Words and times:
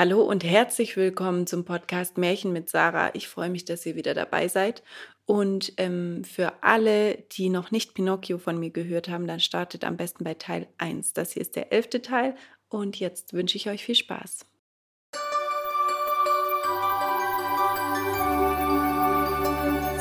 Hallo 0.00 0.22
und 0.22 0.44
herzlich 0.44 0.96
willkommen 0.96 1.46
zum 1.46 1.66
Podcast 1.66 2.16
Märchen 2.16 2.54
mit 2.54 2.70
Sarah. 2.70 3.10
Ich 3.12 3.28
freue 3.28 3.50
mich, 3.50 3.66
dass 3.66 3.84
ihr 3.84 3.96
wieder 3.96 4.14
dabei 4.14 4.48
seid. 4.48 4.82
Und 5.26 5.74
ähm, 5.76 6.24
für 6.24 6.54
alle, 6.62 7.18
die 7.32 7.50
noch 7.50 7.70
nicht 7.70 7.92
Pinocchio 7.92 8.38
von 8.38 8.58
mir 8.58 8.70
gehört 8.70 9.10
haben, 9.10 9.26
dann 9.26 9.40
startet 9.40 9.84
am 9.84 9.98
besten 9.98 10.24
bei 10.24 10.32
Teil 10.32 10.68
1. 10.78 11.12
Das 11.12 11.32
hier 11.32 11.42
ist 11.42 11.54
der 11.54 11.74
elfte 11.74 12.00
Teil 12.00 12.34
und 12.70 12.98
jetzt 12.98 13.34
wünsche 13.34 13.58
ich 13.58 13.68
euch 13.68 13.84
viel 13.84 13.94
Spaß. 13.94 14.46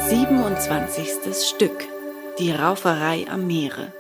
Siebenundzwanzigstes 0.07 1.49
Stück. 1.49 1.85
Die 2.39 2.51
Rauferei 2.51 3.25
am 3.29 3.47
Meere. 3.47 3.91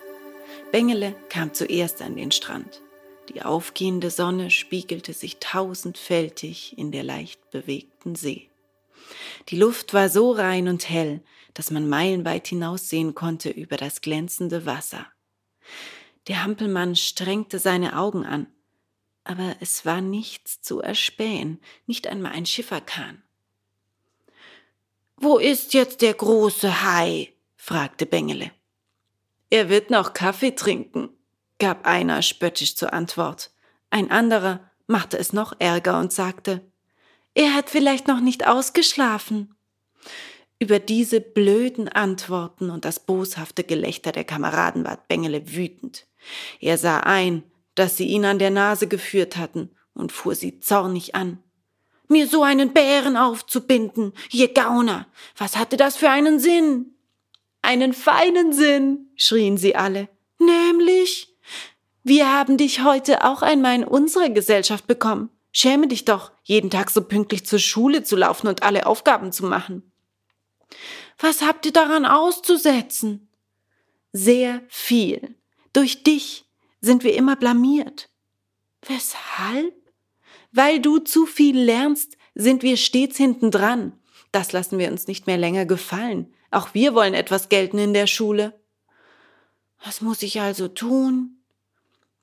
Bengele 0.71 1.13
kam 1.27 1.53
zuerst 1.53 2.01
an 2.01 2.15
den 2.15 2.31
Strand. 2.31 2.81
Die 3.29 3.43
aufgehende 3.43 4.09
Sonne 4.09 4.49
spiegelte 4.49 5.13
sich 5.13 5.37
tausendfältig 5.37 6.77
in 6.77 6.91
der 6.91 7.03
leicht 7.03 7.51
bewegten 7.51 8.15
See. 8.15 8.49
Die 9.49 9.57
Luft 9.57 9.93
war 9.93 10.09
so 10.09 10.31
rein 10.31 10.67
und 10.67 10.89
hell, 10.89 11.21
dass 11.53 11.69
man 11.69 11.87
meilenweit 11.87 12.47
hinaussehen 12.47 13.13
konnte 13.13 13.49
über 13.49 13.77
das 13.77 14.01
glänzende 14.01 14.65
Wasser. 14.65 15.05
Der 16.27 16.43
Hampelmann 16.43 16.95
strengte 16.95 17.59
seine 17.59 17.97
Augen 17.97 18.25
an, 18.25 18.47
aber 19.23 19.55
es 19.59 19.85
war 19.85 20.01
nichts 20.01 20.61
zu 20.61 20.79
erspähen, 20.79 21.59
nicht 21.85 22.07
einmal 22.07 22.31
ein 22.31 22.45
Schifferkahn. 22.45 23.21
Wo 25.17 25.37
ist 25.37 25.73
jetzt 25.73 26.01
der 26.01 26.13
große 26.13 26.81
Hai? 26.83 27.33
fragte 27.57 28.05
Bengele. 28.05 28.51
Er 29.49 29.69
wird 29.69 29.89
noch 29.89 30.13
Kaffee 30.13 30.51
trinken, 30.51 31.09
gab 31.59 31.85
einer 31.85 32.21
spöttisch 32.21 32.75
zur 32.75 32.93
Antwort. 32.93 33.51
Ein 33.89 34.11
anderer 34.11 34.71
machte 34.87 35.17
es 35.17 35.33
noch 35.33 35.53
ärger 35.59 35.99
und 35.99 36.11
sagte, 36.11 36.61
er 37.35 37.53
hat 37.53 37.69
vielleicht 37.69 38.07
noch 38.07 38.19
nicht 38.19 38.47
ausgeschlafen. 38.47 39.55
Über 40.57 40.79
diese 40.79 41.21
blöden 41.21 41.87
Antworten 41.87 42.69
und 42.69 42.83
das 42.83 42.99
boshafte 42.99 43.63
Gelächter 43.63 44.11
der 44.11 44.25
Kameraden 44.25 44.83
ward 44.83 45.07
Bengele 45.07 45.53
wütend. 45.55 46.07
Er 46.59 46.77
sah 46.77 46.99
ein, 46.99 47.43
dass 47.75 47.95
sie 47.95 48.07
ihn 48.07 48.25
an 48.25 48.39
der 48.39 48.49
Nase 48.49 48.87
geführt 48.87 49.37
hatten 49.37 49.69
und 49.93 50.11
fuhr 50.11 50.35
sie 50.35 50.59
zornig 50.59 51.15
an. 51.15 51.41
Mir 52.09 52.27
so 52.27 52.43
einen 52.43 52.73
Bären 52.73 53.15
aufzubinden, 53.15 54.13
ihr 54.31 54.51
Gauner, 54.53 55.07
was 55.37 55.55
hatte 55.55 55.77
das 55.77 55.95
für 55.95 56.09
einen 56.09 56.39
Sinn? 56.39 56.95
Einen 57.61 57.93
feinen 57.93 58.51
Sinn, 58.51 59.11
schrien 59.15 59.57
sie 59.57 59.75
alle. 59.75 60.09
Nämlich, 60.39 61.37
wir 62.09 62.33
haben 62.33 62.57
dich 62.57 62.83
heute 62.83 63.23
auch 63.23 63.41
einmal 63.41 63.75
in 63.75 63.83
unsere 63.85 64.33
Gesellschaft 64.33 64.87
bekommen. 64.87 65.29
Schäme 65.51 65.87
dich 65.87 66.03
doch, 66.03 66.31
jeden 66.43 66.69
Tag 66.69 66.89
so 66.89 67.01
pünktlich 67.03 67.45
zur 67.45 67.59
Schule 67.59 68.03
zu 68.03 68.17
laufen 68.17 68.47
und 68.47 68.63
alle 68.63 68.85
Aufgaben 68.85 69.31
zu 69.31 69.45
machen. 69.45 69.91
Was 71.19 71.41
habt 71.41 71.65
ihr 71.65 71.71
daran 71.71 72.05
auszusetzen? 72.05 73.29
Sehr 74.11 74.61
viel. 74.67 75.35
Durch 75.71 76.03
dich 76.03 76.45
sind 76.81 77.03
wir 77.03 77.15
immer 77.15 77.35
blamiert. 77.35 78.09
Weshalb? 78.85 79.75
Weil 80.51 80.79
du 80.79 80.99
zu 80.99 81.25
viel 81.25 81.57
lernst, 81.57 82.17
sind 82.35 82.63
wir 82.63 82.77
stets 82.77 83.17
hinten 83.17 83.51
dran. 83.51 83.93
Das 84.31 84.51
lassen 84.51 84.79
wir 84.79 84.91
uns 84.91 85.07
nicht 85.07 85.27
mehr 85.27 85.37
länger 85.37 85.65
gefallen. 85.65 86.33
Auch 86.51 86.73
wir 86.73 86.95
wollen 86.95 87.13
etwas 87.13 87.49
gelten 87.49 87.77
in 87.77 87.93
der 87.93 88.07
Schule. 88.07 88.59
Was 89.83 90.01
muss 90.01 90.23
ich 90.23 90.41
also 90.41 90.67
tun? 90.67 91.38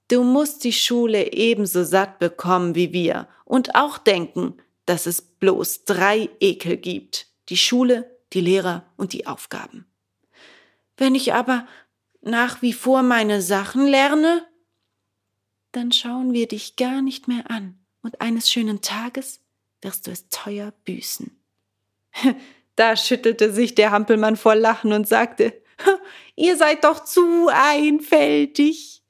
Du 0.09 0.23
musst 0.23 0.65
die 0.65 0.73
Schule 0.73 1.33
ebenso 1.33 1.85
satt 1.85 2.19
bekommen 2.19 2.75
wie 2.75 2.93
wir 2.93 3.29
und 3.45 3.75
auch 3.75 3.99
denken, 3.99 4.55
dass 4.85 5.07
es 5.07 5.21
bloß 5.21 5.85
drei 5.85 6.29
Ekel 6.41 6.77
gibt. 6.77 7.27
Die 7.49 7.57
Schule, 7.57 8.17
die 8.33 8.41
Lehrer 8.41 8.85
und 8.97 9.13
die 9.13 9.27
Aufgaben. 9.27 9.87
Wenn 10.97 11.15
ich 11.15 11.35
aber 11.35 11.67
nach 12.23 12.63
wie 12.63 12.73
vor 12.73 13.03
meine 13.03 13.43
Sachen 13.43 13.87
lerne, 13.87 14.47
dann 15.73 15.93
schauen 15.93 16.33
wir 16.33 16.49
dich 16.49 16.77
gar 16.77 17.03
nicht 17.03 17.29
mehr 17.29 17.51
an 17.51 17.79
und 18.03 18.21
eines 18.21 18.51
schönen 18.51 18.81
Tages 18.81 19.41
wirst 19.83 20.07
du 20.07 20.11
es 20.11 20.29
teuer 20.29 20.73
büßen. 20.85 21.37
Da 22.79 22.95
schüttelte 22.95 23.55
sich 23.55 23.75
der 23.75 23.91
Hampelmann 23.91 24.37
vor 24.37 24.55
Lachen 24.55 24.93
und 24.93 25.09
sagte, 25.09 25.55
Ihr 26.37 26.57
seid 26.57 26.85
doch 26.85 27.05
zu 27.05 27.49
einfältig. 27.51 29.03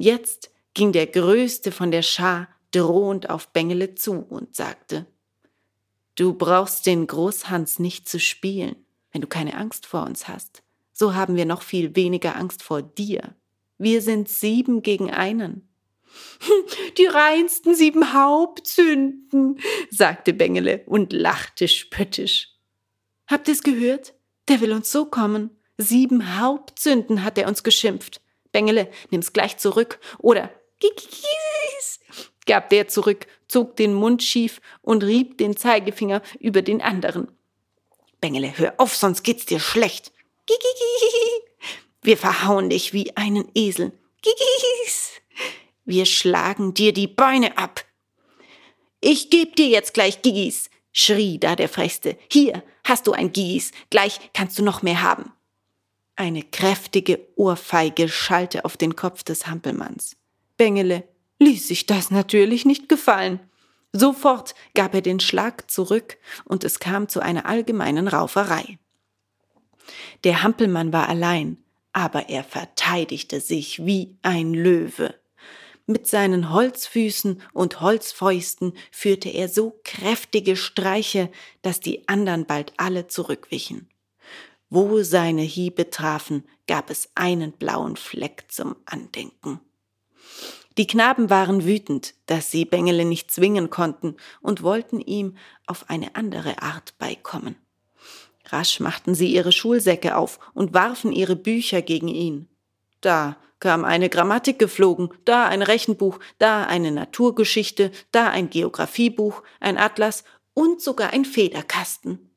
Jetzt 0.00 0.52
ging 0.74 0.92
der 0.92 1.08
Größte 1.08 1.72
von 1.72 1.90
der 1.90 2.02
Schar 2.02 2.48
drohend 2.70 3.30
auf 3.30 3.48
Bengele 3.48 3.96
zu 3.96 4.12
und 4.12 4.54
sagte, 4.54 5.06
Du 6.14 6.34
brauchst 6.34 6.86
den 6.86 7.08
Großhans 7.08 7.80
nicht 7.80 8.08
zu 8.08 8.20
spielen, 8.20 8.76
wenn 9.10 9.20
du 9.20 9.26
keine 9.26 9.56
Angst 9.56 9.86
vor 9.86 10.04
uns 10.04 10.28
hast. 10.28 10.62
So 10.92 11.14
haben 11.14 11.34
wir 11.34 11.46
noch 11.46 11.62
viel 11.62 11.96
weniger 11.96 12.36
Angst 12.36 12.62
vor 12.62 12.80
dir. 12.80 13.34
Wir 13.76 14.00
sind 14.00 14.28
sieben 14.28 14.82
gegen 14.82 15.10
einen. 15.10 15.68
Die 16.98 17.06
reinsten 17.06 17.74
sieben 17.74 18.12
Hauptsünden, 18.12 19.58
sagte 19.90 20.32
Bengele 20.32 20.82
und 20.86 21.12
lachte 21.12 21.66
spöttisch. 21.66 22.52
Habt 23.26 23.48
ihr's 23.48 23.62
gehört? 23.64 24.14
Der 24.46 24.60
will 24.60 24.72
uns 24.72 24.92
so 24.92 25.06
kommen. 25.06 25.50
Sieben 25.76 26.38
Hauptsünden 26.38 27.24
hat 27.24 27.36
er 27.36 27.48
uns 27.48 27.64
geschimpft. 27.64 28.20
Bengele, 28.52 28.90
nimm's 29.10 29.32
gleich 29.32 29.58
zurück. 29.58 29.98
Oder 30.18 30.50
Gigis, 30.80 32.00
gab 32.46 32.70
der 32.70 32.88
zurück, 32.88 33.26
zog 33.48 33.76
den 33.76 33.94
Mund 33.94 34.22
schief 34.22 34.60
und 34.82 35.02
rieb 35.04 35.38
den 35.38 35.56
Zeigefinger 35.56 36.22
über 36.40 36.62
den 36.62 36.80
anderen. 36.80 37.30
Bengele, 38.20 38.56
hör 38.56 38.74
auf, 38.78 38.96
sonst 38.96 39.22
geht's 39.22 39.46
dir 39.46 39.60
schlecht. 39.60 40.12
Gigigi. 40.46 41.44
Wir 42.02 42.16
verhauen 42.16 42.70
dich 42.70 42.92
wie 42.92 43.16
einen 43.16 43.50
Esel. 43.54 43.92
Gigis. 44.22 45.12
Wir 45.84 46.06
schlagen 46.06 46.74
dir 46.74 46.92
die 46.92 47.06
Beine 47.06 47.58
ab. 47.58 47.84
Ich 49.00 49.30
geb 49.30 49.56
dir 49.56 49.68
jetzt 49.68 49.94
gleich 49.94 50.22
Gigis, 50.22 50.70
schrie 50.92 51.38
da 51.38 51.54
der 51.54 51.68
Frechste. 51.68 52.18
Hier 52.30 52.64
hast 52.84 53.06
du 53.06 53.12
ein 53.12 53.32
Gigis, 53.32 53.72
gleich 53.90 54.18
kannst 54.32 54.58
du 54.58 54.64
noch 54.64 54.82
mehr 54.82 55.02
haben. 55.02 55.32
Eine 56.18 56.42
kräftige 56.42 57.20
Ohrfeige 57.36 58.08
schallte 58.08 58.64
auf 58.64 58.76
den 58.76 58.96
Kopf 58.96 59.22
des 59.22 59.46
Hampelmanns. 59.46 60.16
Bengele 60.56 61.04
ließ 61.38 61.68
sich 61.68 61.86
das 61.86 62.10
natürlich 62.10 62.64
nicht 62.64 62.88
gefallen. 62.88 63.38
Sofort 63.92 64.56
gab 64.74 64.96
er 64.96 65.00
den 65.00 65.20
Schlag 65.20 65.70
zurück 65.70 66.18
und 66.44 66.64
es 66.64 66.80
kam 66.80 67.08
zu 67.08 67.20
einer 67.20 67.46
allgemeinen 67.46 68.08
Rauferei. 68.08 68.80
Der 70.24 70.42
Hampelmann 70.42 70.92
war 70.92 71.08
allein, 71.08 71.58
aber 71.92 72.28
er 72.28 72.42
verteidigte 72.42 73.40
sich 73.40 73.86
wie 73.86 74.16
ein 74.22 74.54
Löwe. 74.54 75.14
Mit 75.86 76.08
seinen 76.08 76.52
Holzfüßen 76.52 77.40
und 77.52 77.80
Holzfäusten 77.80 78.72
führte 78.90 79.28
er 79.28 79.48
so 79.48 79.78
kräftige 79.84 80.56
Streiche, 80.56 81.30
dass 81.62 81.78
die 81.78 82.08
andern 82.08 82.44
bald 82.44 82.72
alle 82.76 83.06
zurückwichen. 83.06 83.88
Wo 84.70 85.02
seine 85.02 85.42
Hiebe 85.42 85.90
trafen, 85.90 86.44
gab 86.66 86.90
es 86.90 87.08
einen 87.14 87.52
blauen 87.52 87.96
Fleck 87.96 88.44
zum 88.48 88.76
Andenken. 88.84 89.60
Die 90.76 90.86
Knaben 90.86 91.30
waren 91.30 91.64
wütend, 91.64 92.14
dass 92.26 92.50
sie 92.50 92.64
Bengele 92.64 93.04
nicht 93.04 93.30
zwingen 93.30 93.70
konnten 93.70 94.16
und 94.40 94.62
wollten 94.62 95.00
ihm 95.00 95.36
auf 95.66 95.90
eine 95.90 96.14
andere 96.14 96.62
Art 96.62 96.96
beikommen. 96.98 97.56
Rasch 98.44 98.78
machten 98.78 99.14
sie 99.14 99.32
ihre 99.32 99.52
Schulsäcke 99.52 100.16
auf 100.16 100.38
und 100.54 100.74
warfen 100.74 101.12
ihre 101.12 101.34
Bücher 101.34 101.82
gegen 101.82 102.08
ihn. 102.08 102.48
Da 103.00 103.36
kam 103.60 103.84
eine 103.84 104.08
Grammatik 104.08 104.58
geflogen, 104.58 105.08
da 105.24 105.46
ein 105.46 105.62
Rechenbuch, 105.62 106.20
da 106.38 106.64
eine 106.64 106.92
Naturgeschichte, 106.92 107.90
da 108.12 108.28
ein 108.28 108.50
Geographiebuch, 108.50 109.42
ein 109.60 109.78
Atlas 109.78 110.24
und 110.54 110.80
sogar 110.80 111.12
ein 111.12 111.24
Federkasten. 111.24 112.27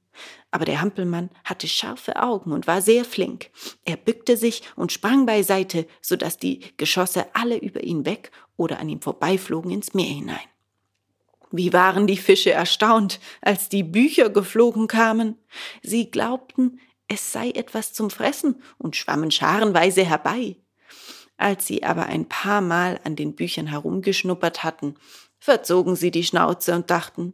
Aber 0.52 0.66
der 0.66 0.82
Hampelmann 0.82 1.30
hatte 1.44 1.68
scharfe 1.68 2.22
Augen 2.22 2.52
und 2.52 2.68
war 2.68 2.82
sehr 2.82 3.06
flink. 3.06 3.50
Er 3.86 3.96
bückte 3.96 4.36
sich 4.36 4.64
und 4.76 4.92
sprang 4.92 5.26
beiseite, 5.26 5.88
so 6.02 6.16
dass 6.16 6.38
die 6.38 6.60
Geschosse 6.78 7.28
alle 7.34 7.58
über 7.58 7.84
ihn 7.84 8.06
weg 8.06 8.32
oder 8.58 8.80
an 8.80 8.90
ihm 8.90 9.02
vorbeiflogen 9.02 9.72
ins 9.72 9.94
Meer 9.94 10.14
hinein. 10.14 10.40
Wie 11.52 11.74
waren 11.74 12.08
die 12.08 12.18
Fische 12.18 12.52
erstaunt, 12.52 13.20
als 13.42 13.70
die 13.70 13.84
Bücher 13.84 14.30
geflogen 14.30 14.88
kamen. 14.88 15.38
Sie 15.82 16.10
glaubten, 16.10 16.80
es 17.08 17.34
sei 17.34 17.50
etwas 17.50 17.92
zum 17.92 18.10
Fressen 18.10 18.62
und 18.78 18.96
schwammen 18.96 19.32
scharenweise 19.32 20.06
herbei. 20.06 20.56
Als 21.36 21.68
sie 21.68 21.84
aber 21.84 22.06
ein 22.06 22.30
paar 22.30 22.62
Mal 22.62 23.00
an 23.04 23.16
den 23.16 23.36
Büchern 23.36 23.68
herumgeschnuppert 23.68 24.64
hatten, 24.64 24.96
verzogen 25.40 25.96
sie 25.96 26.12
die 26.12 26.24
Schnauze 26.24 26.74
und 26.74 26.90
dachten, 26.90 27.34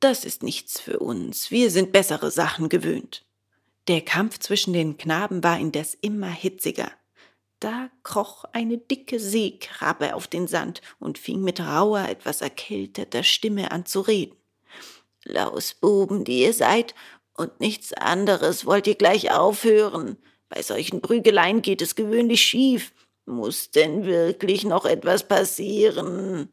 das 0.00 0.24
ist 0.24 0.42
nichts 0.42 0.80
für 0.80 0.98
uns, 0.98 1.50
wir 1.50 1.70
sind 1.70 1.92
bessere 1.92 2.30
Sachen 2.30 2.68
gewöhnt. 2.68 3.24
Der 3.88 4.00
Kampf 4.00 4.38
zwischen 4.38 4.72
den 4.72 4.96
Knaben 4.96 5.44
war 5.44 5.58
indes 5.58 5.94
immer 5.94 6.30
hitziger. 6.30 6.90
Da 7.60 7.90
kroch 8.02 8.44
eine 8.52 8.78
dicke 8.78 9.20
Seekrabbe 9.20 10.14
auf 10.14 10.26
den 10.26 10.46
Sand 10.46 10.80
und 10.98 11.18
fing 11.18 11.42
mit 11.42 11.60
rauer, 11.60 12.08
etwas 12.08 12.40
erkälteter 12.40 13.22
Stimme 13.22 13.70
an 13.70 13.86
zu 13.86 14.00
reden. 14.00 14.36
Lausbuben, 15.24 16.24
die 16.24 16.42
ihr 16.42 16.52
seid, 16.52 16.94
und 17.36 17.60
nichts 17.60 17.92
anderes 17.92 18.64
wollt 18.66 18.86
ihr 18.86 18.94
gleich 18.94 19.32
aufhören. 19.32 20.16
Bei 20.48 20.62
solchen 20.62 21.00
Prügeleien 21.00 21.62
geht 21.62 21.82
es 21.82 21.94
gewöhnlich 21.94 22.42
schief. 22.42 22.92
Muss 23.26 23.70
denn 23.70 24.04
wirklich 24.04 24.64
noch 24.64 24.84
etwas 24.84 25.26
passieren? 25.26 26.52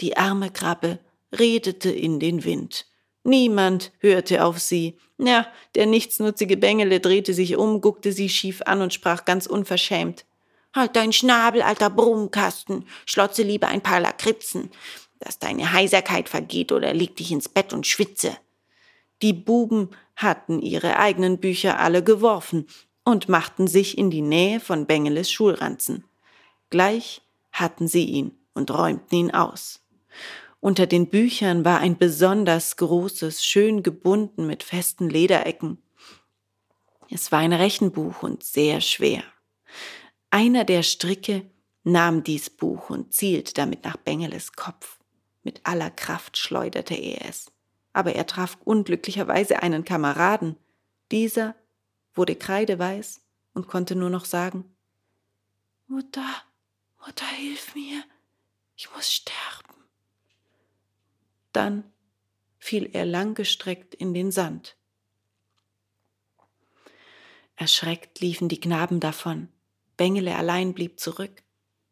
Die 0.00 0.16
arme 0.16 0.50
Krabbe 0.50 0.98
redete 1.38 1.90
in 1.90 2.20
den 2.20 2.44
Wind. 2.44 2.86
Niemand 3.24 3.92
hörte 4.00 4.44
auf 4.44 4.58
sie. 4.58 4.98
Ja, 5.18 5.46
der 5.74 5.86
nichtsnutzige 5.86 6.56
Bengele 6.56 7.00
drehte 7.00 7.34
sich 7.34 7.56
um, 7.56 7.80
guckte 7.80 8.12
sie 8.12 8.28
schief 8.28 8.62
an 8.66 8.82
und 8.82 8.92
sprach 8.92 9.24
ganz 9.24 9.46
unverschämt. 9.46 10.24
Halt 10.74 10.96
dein 10.96 11.12
Schnabel, 11.12 11.62
alter 11.62 11.90
Brummkasten, 11.90 12.86
schlotze 13.06 13.42
lieber 13.42 13.68
ein 13.68 13.82
paar 13.82 14.00
Lakritzen, 14.00 14.70
dass 15.20 15.38
deine 15.38 15.72
Heiserkeit 15.72 16.28
vergeht 16.28 16.72
oder 16.72 16.92
leg 16.94 17.14
dich 17.16 17.30
ins 17.30 17.48
Bett 17.48 17.72
und 17.72 17.86
schwitze. 17.86 18.36
Die 19.20 19.32
Buben 19.32 19.90
hatten 20.16 20.60
ihre 20.60 20.98
eigenen 20.98 21.38
Bücher 21.38 21.78
alle 21.78 22.02
geworfen 22.02 22.66
und 23.04 23.28
machten 23.28 23.68
sich 23.68 23.98
in 23.98 24.10
die 24.10 24.22
Nähe 24.22 24.58
von 24.60 24.86
Bengeles 24.86 25.30
Schulranzen. 25.30 26.04
Gleich 26.70 27.22
hatten 27.52 27.86
sie 27.86 28.04
ihn 28.04 28.36
und 28.54 28.70
räumten 28.70 29.16
ihn 29.16 29.30
aus. 29.30 29.80
Unter 30.62 30.86
den 30.86 31.08
Büchern 31.08 31.64
war 31.64 31.80
ein 31.80 31.98
besonders 31.98 32.76
großes, 32.76 33.44
schön 33.44 33.82
gebunden 33.82 34.46
mit 34.46 34.62
festen 34.62 35.10
Lederecken. 35.10 35.82
Es 37.10 37.32
war 37.32 37.40
ein 37.40 37.52
Rechenbuch 37.52 38.22
und 38.22 38.44
sehr 38.44 38.80
schwer. 38.80 39.24
Einer 40.30 40.62
der 40.62 40.84
Stricke 40.84 41.50
nahm 41.82 42.22
dies 42.22 42.48
Buch 42.48 42.90
und 42.90 43.12
zielte 43.12 43.54
damit 43.54 43.82
nach 43.82 43.96
Bengeles 43.96 44.52
Kopf. 44.52 45.00
Mit 45.42 45.60
aller 45.64 45.90
Kraft 45.90 46.36
schleuderte 46.36 46.94
er 46.94 47.28
es. 47.28 47.50
Aber 47.92 48.14
er 48.14 48.28
traf 48.28 48.56
unglücklicherweise 48.64 49.64
einen 49.64 49.84
Kameraden. 49.84 50.54
Dieser 51.10 51.56
wurde 52.14 52.36
kreideweiß 52.36 53.20
und 53.52 53.66
konnte 53.66 53.96
nur 53.96 54.10
noch 54.10 54.26
sagen 54.26 54.76
Mutter, 55.88 56.30
Mutter, 57.04 57.26
hilf 57.26 57.74
mir, 57.74 58.04
ich 58.76 58.88
muss 58.94 59.12
sterben. 59.12 59.81
Dann 61.52 61.84
fiel 62.58 62.90
er 62.92 63.04
langgestreckt 63.04 63.94
in 63.94 64.14
den 64.14 64.30
Sand. 64.30 64.76
Erschreckt 67.56 68.20
liefen 68.20 68.48
die 68.48 68.60
Knaben 68.60 69.00
davon. 69.00 69.48
Bengele 69.96 70.36
allein 70.36 70.74
blieb 70.74 70.98
zurück. 70.98 71.42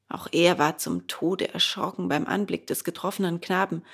Auch 0.08 0.26
er 0.32 0.58
war 0.58 0.78
zum 0.78 1.06
Tode 1.06 1.52
erschrocken 1.52 2.08
beim 2.08 2.26
Anblick 2.26 2.66
des 2.66 2.82
getroffenen 2.82 3.40
Knaben, 3.40 3.84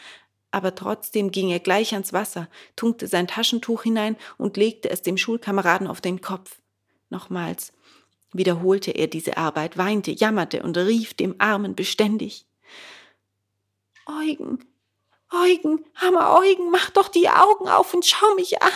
aber 0.51 0.75
trotzdem 0.75 1.31
ging 1.31 1.51
er 1.51 1.61
gleich 1.61 1.93
ans 1.93 2.15
Wasser, 2.15 2.49
tunkte 2.77 3.09
sein 3.09 3.27
Taschentuch 3.27 3.83
hinein 3.83 4.17
und 4.39 4.57
legte 4.57 4.89
es 4.89 5.03
dem 5.03 5.19
Schulkameraden 5.19 5.87
auf 5.87 6.01
den 6.01 6.23
Kopf. 6.23 6.59
Nochmals 7.11 7.75
wiederholte 8.33 8.93
er 8.93 9.07
diese 9.07 9.37
Arbeit, 9.37 9.77
weinte, 9.77 10.13
jammerte 10.13 10.63
und 10.63 10.79
rief 10.79 11.13
dem 11.15 11.35
Armen 11.39 11.75
beständig 11.75 12.47
Eugen, 14.07 14.65
Eugen, 15.33 15.85
armer 15.95 16.39
Eugen, 16.39 16.71
mach 16.71 16.91
doch 16.91 17.09
die 17.09 17.29
Augen 17.29 17.69
auf 17.69 17.95
und 17.95 18.05
schau 18.05 18.35
mich 18.35 18.63
an. 18.63 18.71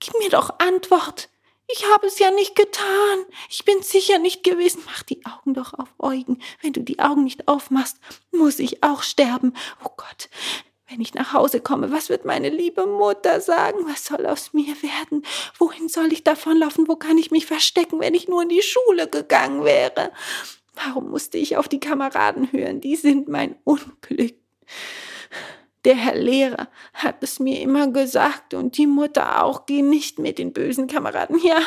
Gib 0.00 0.18
mir 0.18 0.30
doch 0.30 0.58
Antwort. 0.58 1.28
Ich 1.66 1.86
habe 1.90 2.06
es 2.06 2.18
ja 2.18 2.30
nicht 2.30 2.56
getan. 2.56 3.24
Ich 3.48 3.64
bin 3.64 3.82
sicher 3.82 4.18
nicht 4.18 4.42
gewesen. 4.44 4.82
Mach 4.86 5.02
die 5.02 5.24
Augen 5.24 5.54
doch 5.54 5.72
auf, 5.74 5.88
Eugen. 5.98 6.40
Wenn 6.60 6.72
du 6.72 6.82
die 6.82 6.98
Augen 6.98 7.24
nicht 7.24 7.48
aufmachst, 7.48 7.98
muss 8.30 8.58
ich 8.58 8.82
auch 8.82 9.02
sterben. 9.02 9.54
Oh 9.82 9.90
Gott, 9.96 10.28
wenn 10.88 11.00
ich 11.00 11.14
nach 11.14 11.32
Hause 11.32 11.60
komme, 11.60 11.90
was 11.90 12.10
wird 12.10 12.26
meine 12.26 12.50
liebe 12.50 12.86
Mutter 12.86 13.40
sagen? 13.40 13.86
Was 13.86 14.04
soll 14.04 14.26
aus 14.26 14.52
mir 14.52 14.76
werden? 14.82 15.24
Wohin 15.58 15.88
soll 15.88 16.12
ich 16.12 16.22
davonlaufen? 16.22 16.86
Wo 16.86 16.96
kann 16.96 17.16
ich 17.16 17.30
mich 17.30 17.46
verstecken, 17.46 18.00
wenn 18.00 18.14
ich 18.14 18.28
nur 18.28 18.42
in 18.42 18.50
die 18.50 18.62
Schule 18.62 19.08
gegangen 19.08 19.64
wäre? 19.64 20.12
Warum 20.74 21.10
musste 21.10 21.38
ich 21.38 21.56
auf 21.56 21.68
die 21.68 21.80
Kameraden 21.80 22.52
hören? 22.52 22.80
Die 22.80 22.96
sind 22.96 23.28
mein 23.28 23.56
Unglück. 23.64 24.34
Der 25.84 25.96
Herr 25.96 26.14
Lehrer 26.14 26.68
hat 26.94 27.22
es 27.22 27.38
mir 27.38 27.60
immer 27.60 27.88
gesagt 27.88 28.54
und 28.54 28.78
die 28.78 28.86
Mutter 28.86 29.44
auch, 29.44 29.66
geh 29.66 29.82
nicht 29.82 30.18
mit 30.18 30.38
den 30.38 30.54
bösen 30.54 30.86
Kameraden. 30.86 31.38
Ja, 31.44 31.60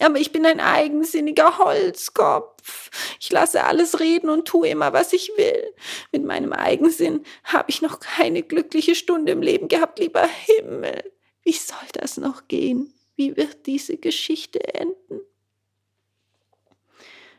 aber 0.00 0.18
ich 0.18 0.32
bin 0.32 0.44
ein 0.44 0.60
eigensinniger 0.60 1.58
Holzkopf. 1.58 2.90
Ich 3.20 3.32
lasse 3.32 3.64
alles 3.64 4.00
reden 4.00 4.28
und 4.28 4.46
tue 4.46 4.68
immer, 4.68 4.92
was 4.92 5.14
ich 5.14 5.32
will. 5.36 5.74
Mit 6.12 6.24
meinem 6.24 6.52
Eigensinn 6.52 7.24
habe 7.44 7.70
ich 7.70 7.80
noch 7.80 8.00
keine 8.00 8.42
glückliche 8.42 8.94
Stunde 8.94 9.32
im 9.32 9.40
Leben 9.40 9.68
gehabt, 9.68 9.98
lieber 9.98 10.26
Himmel. 10.26 11.12
Wie 11.42 11.52
soll 11.52 11.88
das 11.92 12.18
noch 12.18 12.48
gehen? 12.48 12.92
Wie 13.16 13.36
wird 13.36 13.66
diese 13.66 13.96
Geschichte 13.96 14.74
enden? 14.74 15.20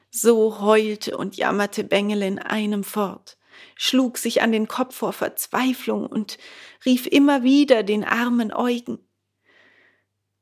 So 0.10 0.62
heulte 0.62 1.18
und 1.18 1.36
jammerte 1.36 1.84
Bengel 1.84 2.24
in 2.24 2.40
einem 2.40 2.84
fort 2.84 3.38
schlug 3.76 4.18
sich 4.18 4.42
an 4.42 4.52
den 4.52 4.68
Kopf 4.68 4.96
vor 4.96 5.14
Verzweiflung 5.14 6.06
und 6.06 6.38
rief 6.86 7.08
immer 7.08 7.44
wieder 7.44 7.84
den 7.84 8.04
armen 8.04 8.54
Eugen. 8.54 9.00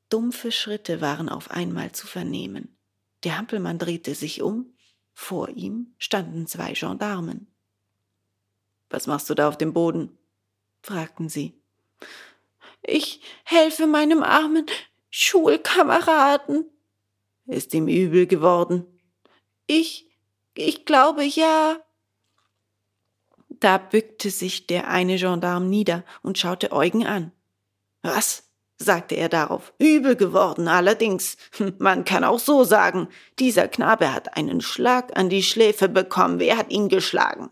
Dumpfe 0.10 0.52
Schritte 0.52 1.02
waren 1.02 1.30
auf 1.30 1.50
einmal 1.52 1.92
zu 1.92 2.06
vernehmen. 2.06 2.78
Der 3.24 3.38
Hampelmann 3.38 3.80
drehte 3.80 4.14
sich 4.16 4.42
um, 4.42 4.75
vor 5.14 5.50
ihm 5.50 5.94
standen 5.98 6.48
zwei 6.48 6.74
Gendarmen. 6.74 7.48
Was 8.90 9.08
machst 9.08 9.30
du 9.30 9.34
da 9.34 9.48
auf 9.48 9.58
dem 9.58 9.74
Boden? 9.74 10.18
fragten 10.81 11.30
sie. 11.30 11.60
Ich 12.84 13.22
helfe 13.44 13.88
meinem 13.88 14.22
armen 14.22 14.66
Schulkameraden. 15.10 16.69
Ist 17.46 17.74
ihm 17.74 17.88
übel 17.88 18.28
geworden? 18.28 18.86
Ich, 19.68 20.10
ich 20.54 20.86
glaube 20.86 21.24
ja. 21.24 21.80
Da 23.63 23.77
bückte 23.77 24.30
sich 24.30 24.68
der 24.68 24.89
eine 24.89 25.15
Gendarm 25.15 25.69
nieder 25.69 26.04
und 26.21 26.38
schaute 26.38 26.74
Eugen 26.74 27.07
an. 27.07 27.31
Was? 28.01 28.44
sagte 28.77 29.15
er 29.15 29.30
darauf. 29.30 29.74
Übel 29.80 30.18
geworden 30.18 30.68
allerdings. 30.68 31.38
Hm, 31.56 31.75
man 31.80 32.04
kann 32.04 32.25
auch 32.25 32.39
so 32.39 32.65
sagen. 32.65 33.07
Dieser 33.39 33.69
Knabe 33.69 34.13
hat 34.13 34.36
einen 34.36 34.60
Schlag 34.60 35.18
an 35.18 35.30
die 35.30 35.44
Schläfe 35.44 35.88
bekommen. 35.88 36.39
Wer 36.39 36.57
hat 36.57 36.74
ihn 36.74 36.89
geschlagen? 36.89 37.51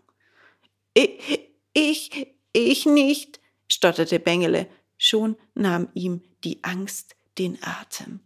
Ich, 0.94 1.50
ich, 1.72 2.36
ich 2.52 2.86
nicht, 2.86 3.40
stotterte 3.70 4.20
Bengele. 4.20 4.68
Schon 4.98 5.38
nahm 5.56 5.88
ihm 5.94 6.24
die 6.44 6.62
Angst 6.66 7.16
den 7.38 7.58
Atem. 7.64 8.20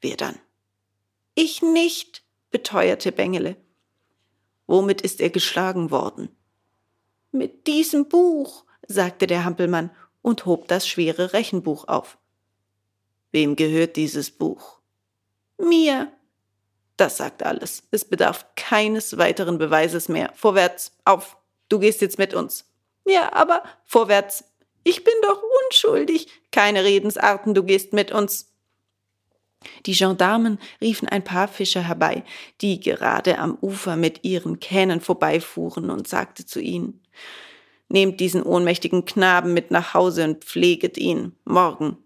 Wer 0.00 0.16
dann? 0.16 0.40
Ich 1.36 1.62
nicht, 1.62 2.24
beteuerte 2.50 3.12
Bengele. 3.12 3.56
Womit 4.66 5.00
ist 5.00 5.20
er 5.20 5.30
geschlagen 5.30 5.92
worden? 5.92 6.28
Mit 7.34 7.66
diesem 7.66 8.06
Buch, 8.06 8.64
sagte 8.86 9.26
der 9.26 9.44
Hampelmann 9.44 9.90
und 10.22 10.46
hob 10.46 10.68
das 10.68 10.86
schwere 10.86 11.32
Rechenbuch 11.32 11.88
auf. 11.88 12.16
Wem 13.32 13.56
gehört 13.56 13.96
dieses 13.96 14.30
Buch? 14.30 14.78
Mir. 15.58 16.12
Das 16.96 17.16
sagt 17.16 17.42
alles. 17.42 17.82
Es 17.90 18.04
bedarf 18.04 18.46
keines 18.54 19.18
weiteren 19.18 19.58
Beweises 19.58 20.08
mehr. 20.08 20.30
Vorwärts, 20.36 20.96
auf. 21.04 21.36
Du 21.68 21.80
gehst 21.80 22.02
jetzt 22.02 22.18
mit 22.18 22.34
uns. 22.34 22.66
Ja, 23.04 23.32
aber 23.32 23.64
vorwärts. 23.84 24.44
Ich 24.84 25.02
bin 25.02 25.14
doch 25.22 25.42
unschuldig. 25.66 26.28
Keine 26.52 26.84
Redensarten, 26.84 27.52
du 27.52 27.64
gehst 27.64 27.92
mit 27.92 28.12
uns. 28.12 28.52
Die 29.86 29.94
Gendarmen 29.94 30.60
riefen 30.80 31.08
ein 31.08 31.24
paar 31.24 31.48
Fischer 31.48 31.82
herbei, 31.82 32.22
die 32.60 32.78
gerade 32.78 33.40
am 33.40 33.58
Ufer 33.60 33.96
mit 33.96 34.22
ihren 34.22 34.60
Kähnen 34.60 35.00
vorbeifuhren, 35.00 35.90
und 35.90 36.06
sagte 36.06 36.46
zu 36.46 36.60
ihnen 36.60 37.00
Nehmt 37.88 38.20
diesen 38.20 38.42
ohnmächtigen 38.42 39.04
Knaben 39.04 39.54
mit 39.54 39.70
nach 39.70 39.94
Hause 39.94 40.24
und 40.24 40.44
pfleget 40.44 40.96
ihn. 40.96 41.32
Morgen 41.44 41.98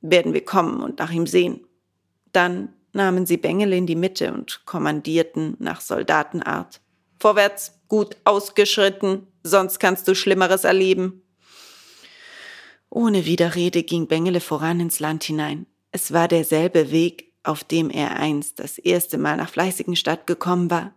werden 0.00 0.32
wir 0.32 0.44
kommen 0.44 0.82
und 0.82 0.98
nach 0.98 1.10
ihm 1.10 1.26
sehen. 1.26 1.66
Dann 2.32 2.72
nahmen 2.92 3.26
sie 3.26 3.36
Bengel 3.36 3.72
in 3.72 3.86
die 3.86 3.96
Mitte 3.96 4.32
und 4.32 4.64
kommandierten 4.66 5.56
nach 5.58 5.80
Soldatenart. 5.80 6.80
Vorwärts, 7.18 7.80
gut 7.88 8.16
ausgeschritten, 8.24 9.26
sonst 9.42 9.78
kannst 9.78 10.06
du 10.08 10.14
Schlimmeres 10.14 10.64
erleben. 10.64 11.22
Ohne 12.90 13.26
Widerrede 13.26 13.82
ging 13.82 14.06
Bengele 14.06 14.40
voran 14.40 14.78
ins 14.80 15.00
Land 15.00 15.24
hinein. 15.24 15.66
Es 15.90 16.12
war 16.12 16.28
derselbe 16.28 16.90
Weg, 16.90 17.32
auf 17.42 17.64
dem 17.64 17.90
er 17.90 18.16
einst 18.16 18.58
das 18.58 18.78
erste 18.78 19.18
Mal 19.18 19.36
nach 19.36 19.50
Fleißigenstadt 19.50 20.26
gekommen 20.26 20.70
war. 20.70 20.94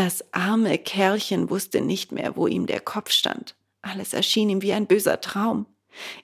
Das 0.00 0.24
arme 0.32 0.78
Kerlchen 0.78 1.50
wusste 1.50 1.82
nicht 1.82 2.10
mehr, 2.10 2.34
wo 2.34 2.46
ihm 2.46 2.64
der 2.64 2.80
Kopf 2.80 3.10
stand. 3.10 3.54
Alles 3.82 4.14
erschien 4.14 4.48
ihm 4.48 4.62
wie 4.62 4.72
ein 4.72 4.86
böser 4.86 5.20
Traum. 5.20 5.66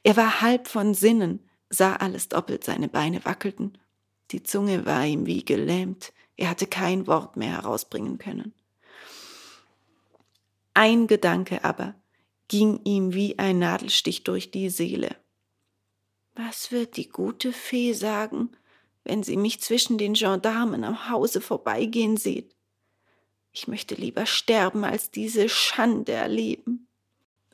Er 0.03 0.17
war 0.17 0.41
halb 0.41 0.67
von 0.67 0.95
Sinnen, 0.95 1.47
sah 1.69 1.95
alles 1.97 2.31
doppelt, 2.31 2.65
seine 2.65 2.89
Beine 2.89 3.23
wackelten. 3.27 3.77
Die 4.31 4.43
Zunge 4.43 4.87
war 4.87 5.05
ihm 5.05 5.27
wie 5.27 5.45
gelähmt, 5.45 6.15
Er 6.39 6.49
hatte 6.49 6.67
kein 6.67 7.07
Wort 7.07 7.37
mehr 7.37 7.51
herausbringen 7.51 8.17
können. 8.17 8.55
Ein 10.73 11.07
Gedanke 11.07 11.63
aber 11.63 11.95
ging 12.49 12.81
ihm 12.85 13.13
wie 13.13 13.39
ein 13.39 13.59
Nadelstich 13.59 14.25
durch 14.25 14.51
die 14.51 14.71
Seele. 14.71 15.17
Was 16.35 16.73
wird 16.73 16.97
die 16.97 17.11
gute 17.11 17.53
Fee 17.53 17.93
sagen, 17.93 18.53
wenn 19.05 19.23
sie 19.23 19.37
mich 19.37 19.61
zwischen 19.61 19.99
den 19.99 20.15
Gendarmen 20.15 20.83
am 20.83 21.11
Hause 21.11 21.43
vorbeigehen 21.43 22.17
sieht? 22.17 22.56
Ich 23.59 23.69
möchte 23.69 23.95
lieber 23.95 24.27
sterben, 24.27 24.85
als 24.85 25.11
diese 25.11 25.49
Schande 25.49 26.13
erleben. 26.13 26.89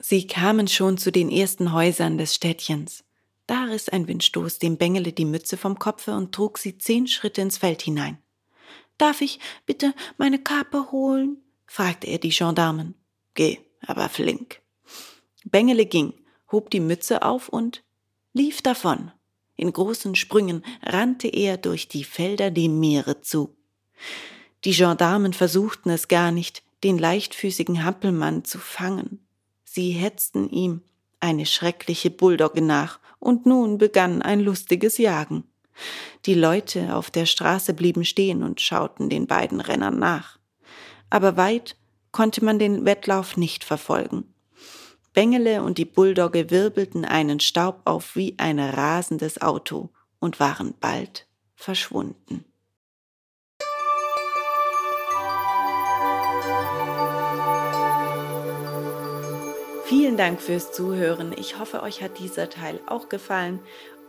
Sie 0.00 0.26
kamen 0.26 0.66
schon 0.66 0.98
zu 0.98 1.12
den 1.12 1.30
ersten 1.30 1.72
Häusern 1.72 2.18
des 2.18 2.34
Städtchens. 2.34 3.04
Da 3.46 3.66
riss 3.66 3.88
ein 3.88 4.08
Windstoß 4.08 4.58
dem 4.58 4.78
Bengele 4.78 5.12
die 5.12 5.24
Mütze 5.24 5.56
vom 5.56 5.78
Kopfe 5.78 6.16
und 6.16 6.34
trug 6.34 6.58
sie 6.58 6.76
zehn 6.76 7.06
Schritte 7.06 7.42
ins 7.42 7.58
Feld 7.58 7.82
hinein. 7.82 8.18
Darf 8.98 9.20
ich 9.20 9.38
bitte 9.64 9.94
meine 10.18 10.40
Kappe 10.40 10.90
holen? 10.90 11.36
fragte 11.66 12.08
er 12.08 12.18
die 12.18 12.30
Gendarmen. 12.30 12.96
Geh, 13.34 13.60
aber 13.86 14.08
flink. 14.08 14.60
Bengele 15.44 15.86
ging, 15.86 16.14
hob 16.50 16.70
die 16.70 16.80
Mütze 16.80 17.22
auf 17.22 17.48
und 17.48 17.84
lief 18.32 18.60
davon. 18.60 19.12
In 19.54 19.72
großen 19.72 20.16
Sprüngen 20.16 20.64
rannte 20.82 21.28
er 21.28 21.58
durch 21.58 21.86
die 21.86 22.02
Felder 22.02 22.50
dem 22.50 22.80
Meere 22.80 23.20
zu. 23.20 23.54
Die 24.64 24.72
Gendarmen 24.72 25.32
versuchten 25.32 25.90
es 25.90 26.08
gar 26.08 26.30
nicht, 26.30 26.62
den 26.84 26.98
leichtfüßigen 26.98 27.84
Hampelmann 27.84 28.44
zu 28.44 28.58
fangen. 28.58 29.24
Sie 29.64 29.90
hetzten 29.90 30.48
ihm 30.48 30.82
eine 31.20 31.46
schreckliche 31.46 32.10
Bulldogge 32.10 32.62
nach, 32.62 32.98
und 33.18 33.46
nun 33.46 33.78
begann 33.78 34.20
ein 34.20 34.40
lustiges 34.40 34.98
Jagen. 34.98 35.44
Die 36.26 36.34
Leute 36.34 36.96
auf 36.96 37.08
der 37.10 37.24
Straße 37.24 37.72
blieben 37.72 38.04
stehen 38.04 38.42
und 38.42 38.60
schauten 38.60 39.08
den 39.08 39.28
beiden 39.28 39.60
Rennern 39.60 39.98
nach. 39.98 40.38
Aber 41.08 41.36
weit 41.36 41.76
konnte 42.10 42.44
man 42.44 42.58
den 42.58 42.84
Wettlauf 42.84 43.36
nicht 43.36 43.62
verfolgen. 43.62 44.34
Bengele 45.12 45.62
und 45.62 45.78
die 45.78 45.84
Bulldogge 45.84 46.50
wirbelten 46.50 47.04
einen 47.04 47.38
Staub 47.38 47.80
auf 47.84 48.16
wie 48.16 48.34
ein 48.38 48.58
rasendes 48.58 49.40
Auto 49.40 49.90
und 50.18 50.40
waren 50.40 50.74
bald 50.80 51.26
verschwunden. 51.54 52.44
Vielen 59.94 60.16
Dank 60.16 60.40
fürs 60.40 60.72
Zuhören. 60.72 61.34
Ich 61.38 61.58
hoffe, 61.58 61.82
euch 61.82 62.02
hat 62.02 62.18
dieser 62.18 62.48
Teil 62.48 62.80
auch 62.86 63.10
gefallen. 63.10 63.60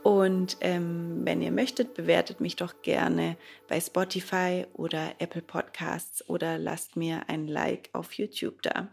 Und 0.01 0.55
ähm, 0.61 1.23
wenn 1.25 1.41
ihr 1.41 1.51
möchtet, 1.51 1.93
bewertet 1.93 2.39
mich 2.39 2.55
doch 2.55 2.81
gerne 2.83 3.35
bei 3.67 3.81
Spotify 3.81 4.65
oder 4.71 5.15
Apple 5.19 5.41
Podcasts 5.41 6.29
oder 6.29 6.57
lasst 6.57 6.95
mir 6.95 7.27
ein 7.27 7.49
Like 7.49 7.89
auf 7.91 8.13
YouTube 8.13 8.61
da. 8.61 8.87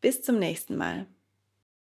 Bis 0.00 0.22
zum 0.22 0.38
nächsten 0.38 0.78
Mal. 0.78 1.06